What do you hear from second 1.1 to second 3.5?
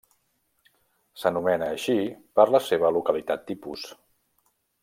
S’anomena així per la seva localitat